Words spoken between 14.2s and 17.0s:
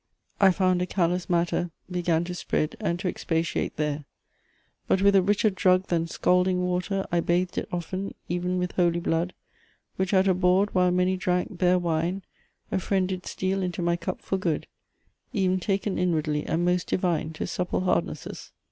for good, Ev'n taken inwardly, and most